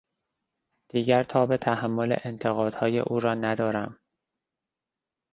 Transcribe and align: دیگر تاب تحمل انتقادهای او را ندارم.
دیگر 0.91 1.23
تاب 1.23 1.57
تحمل 1.57 2.15
انتقادهای 2.23 2.99
او 2.99 3.19
را 3.19 3.33
ندارم. 3.35 3.99